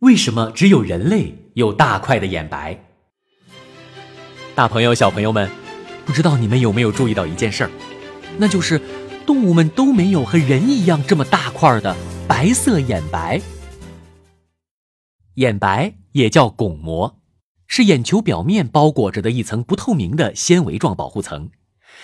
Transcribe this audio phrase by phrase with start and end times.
[0.00, 2.78] 为什么只有人类有大块的眼白？
[4.54, 5.50] 大朋友、小朋友们，
[6.06, 7.70] 不知道你们有没有注意到一件事儿，
[8.38, 8.80] 那就是
[9.26, 11.96] 动物们都没有和人一样这么大块的
[12.28, 13.40] 白色眼白。
[15.34, 17.18] 眼白也叫巩膜，
[17.66, 21.50] 是眼球表面包裹着的一层不透明的纤维状保护层，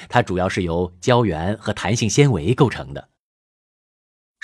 [0.09, 3.11] 它主要是由胶原和弹性纤维构成的。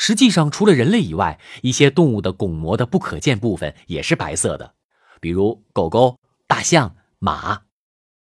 [0.02, 4.72] 实际上，除了人类以外，一些动物的巩膜的不可见部分也是白色的，
[5.20, 7.64] 比如狗狗、大象、马。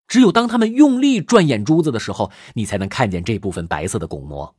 [0.07, 4.55] 只有当它们用力转眼珠子的时候，你才能看见这部分白色的巩膜。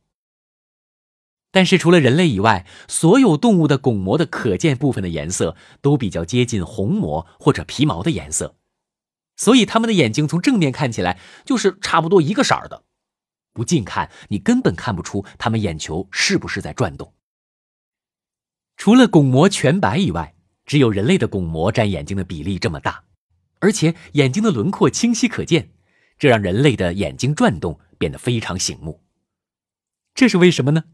[1.51, 8.53] 但是，除了人类以外，所有动物的巩膜的可见部分的颜色都比较接近虹膜或者皮毛的颜色，
[9.35, 12.83] 所以它们的眼睛从正面看起来就是差不多一个色儿的。
[13.59, 17.13] 不近看，你根本看不出它们眼球是不是在转动。
[18.77, 20.33] 除了巩膜全白以外，
[20.65, 23.03] 只有人类的巩膜占眼睛的比例这么大，
[23.59, 25.71] 而且眼睛的轮廓清晰可见，
[26.17, 29.03] 这让人类的眼睛转动变得非常醒目。
[30.13, 30.85] 这是为什么呢？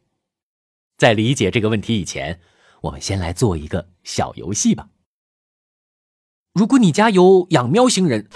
[0.97, 2.41] 在理解这个问题以前，
[2.81, 4.89] 我们先来做一个小游戏吧。
[6.53, 8.27] 如果你家有养喵星人，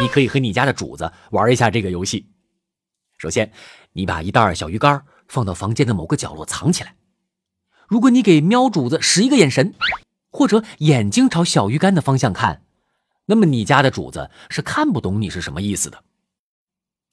[0.00, 2.32] 你可以和你家的主子玩一下这个游戏。
[3.18, 3.52] 首先，
[3.94, 6.94] 你把一袋小鱼干放到房间的某个角落藏起来。
[7.88, 9.74] 如果你给喵主子使一个眼神，
[10.30, 12.62] 或者眼睛朝小鱼干的方向看，
[13.26, 16.04] 那么你家的主子是看不懂你是什么意思的。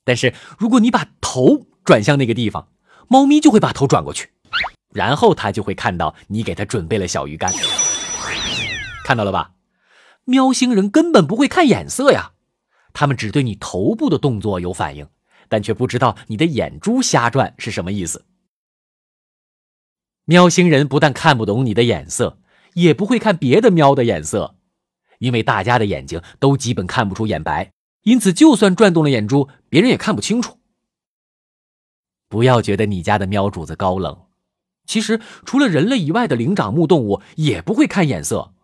[0.04, 2.68] 但是如果你把头转向那个地方，
[3.08, 4.30] 猫咪就会把头转过去，
[4.94, 7.52] 然后它就会看到你给它准备了小鱼干。
[9.04, 9.54] 看到了吧？
[10.26, 12.34] 喵星人根本不会看眼色呀，
[12.94, 15.08] 他们只对你头部的动作有反应。
[15.50, 18.26] 但却不知道你的眼珠瞎转是什么意思。
[20.26, 22.40] 喵星人不但看不懂你的眼色，
[22.74, 24.56] 也不会看别的喵的眼色，
[25.20, 27.72] 因为大家的眼睛都基本看不出眼白，
[28.04, 30.58] 因此就算转动了眼珠，别人也看不清楚。
[32.28, 34.26] 不要觉得你家的喵主子高冷，
[34.88, 38.56] 其实除了人类以外的灵长目动物也不会看眼色。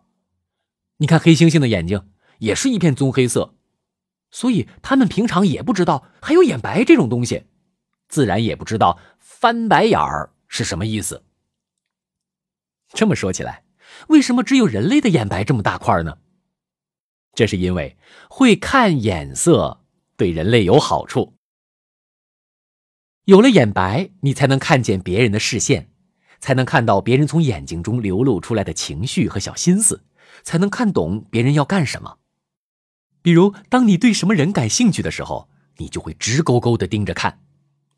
[0.98, 3.54] 你看黑猩猩的眼睛也是一片棕黑色。
[4.32, 7.44] 所以他们平常也不知道还有眼白这种东西，
[8.08, 11.22] 自然也不知道翻白眼儿是什么意思。
[12.88, 13.64] 这么说起来，
[14.08, 16.18] 为什么只有人类的眼白这么大块呢？
[17.34, 17.96] 这是因为
[18.28, 19.84] 会看眼色
[20.16, 21.34] 对人类有好处。
[23.24, 25.90] 有了眼白，你才能看见别人的视线，
[26.40, 30.04] 才能看到别人从眼睛中流露出来的情绪和小心思，
[30.42, 32.18] 才能看懂别人要干什么。
[33.22, 37.40] 比如，当你对什么人感兴趣的时候，你就会直勾勾的盯着看，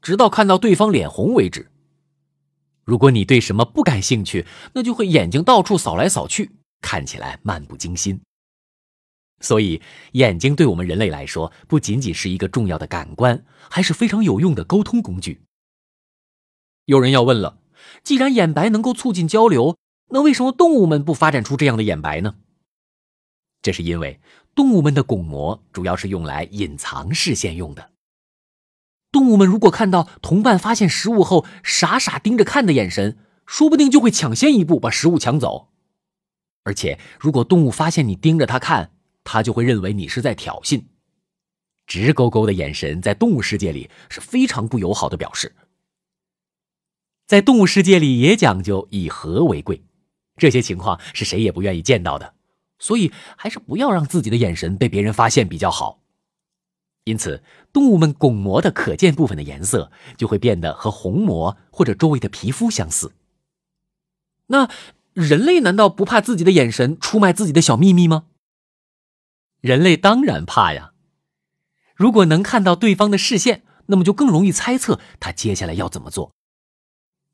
[0.03, 1.71] 直到看到对方脸红为止。
[2.85, 6.51] 如果你对什么不感兴趣，那就会眼睛到处扫来扫去，
[6.83, 8.21] 看起来漫不经心。
[9.41, 9.81] 所以，
[10.13, 15.41] 眼睛对我们人类来说，不仅仅是一个重要的感官，还是非常有用的沟通工具。
[16.85, 17.59] 有人要问了，
[18.03, 19.79] 既然眼白能够促进交流，
[20.11, 22.37] 那为什么动物们不发展出这样的眼白呢？
[23.63, 24.21] 这是因为。
[24.55, 27.91] 动物们的巩膜主要是用来隐藏视线用的。
[29.11, 35.69] 动物们如果看到同伴发现食物后傻傻盯着看的眼神，说不定就会抢先一步把食物抢走。
[36.65, 38.93] 而且，如果动物发现你盯着它看，
[39.23, 40.85] 它就会认为你是在挑衅。
[41.87, 45.55] 直勾勾的眼神在动物世界里是非常不友好的表示。
[47.27, 49.85] 在动物世界里也讲究以和为贵，
[50.37, 52.34] 这些情况是谁也不愿意见到的。
[52.85, 56.03] 所以，还是不要让自己的眼神被别人发现比较好。
[57.05, 63.15] 因此，动物们巩膜的可见部分的颜色就会变得和虹膜或者周围的皮肤相似。
[64.49, 64.69] 那
[65.15, 68.27] 人类难道不怕自己的眼神出卖自己的小秘密吗？
[69.63, 70.93] 人类当然怕呀！
[71.97, 76.35] 如果能看到对方的视线，那么就更容易猜测他接下来要怎么做。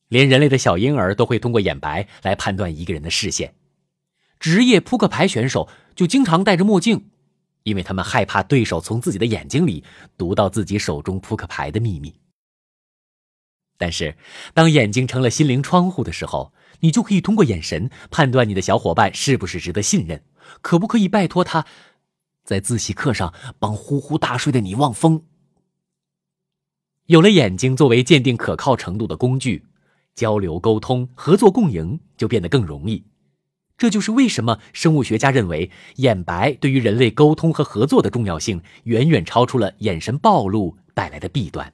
[0.06, 3.54] 连人类的小婴儿都会通过眼白来判断一个人的视线。
[4.40, 7.10] 职业扑克牌选手就经常戴着墨镜，
[7.62, 9.84] 因为他们害怕对手从自己的眼睛里
[10.16, 12.14] 读到自己手中扑克牌的秘密。
[13.76, 14.16] 但是，
[14.52, 20.22] 当眼睛成了心灵窗户的时候，你就可以通过眼神判断你的小伙伴是不是值得信任，
[20.60, 21.66] 可不可以拜托他，
[22.44, 25.24] 在自习课上帮呼呼大睡的你望风。
[27.06, 29.66] 有了眼睛作为鉴定可靠程度的工具，
[30.14, 33.04] 交流沟通、合作共赢就变得更容易。
[33.80, 41.72] 这就是为什么生物学家认为眼白对于人类沟通和合作的重要性远远超出了眼神暴露带来的弊端。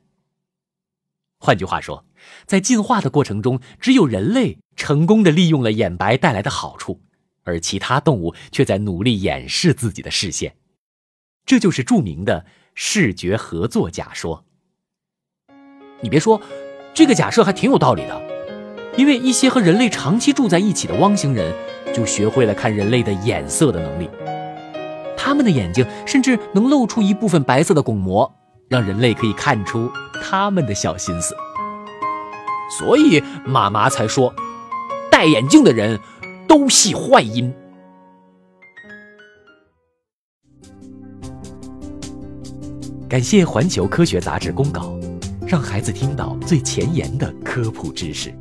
[1.40, 2.04] 换句话说，
[2.46, 7.00] 在进化的过程中，只有人类成功的利用了眼白带来的好处，
[7.42, 10.54] 而其他动物却在努力掩饰自己的视线。
[11.44, 14.44] 这就是著名的视觉合作假说。
[16.00, 16.40] 你别说，
[16.94, 21.52] 这个假设还挺有道理的，因为一些和人类长期住在一起的汪星人，
[21.96, 24.10] 就学会了看人类的眼色的能力。
[25.16, 28.30] 他们的眼睛甚至能露出一部分白色的巩膜，
[28.68, 29.90] 让人类可以看出
[30.22, 31.34] 他们的小心思。
[32.78, 34.34] 所以妈妈才说，
[35.10, 35.98] 戴眼镜的人
[36.46, 37.50] 都系坏音。
[43.08, 44.94] 感谢环球科学杂志公稿，
[45.46, 48.34] 让孩子听到最前沿的科普知识。